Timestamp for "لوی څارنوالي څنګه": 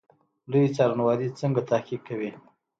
0.51-1.61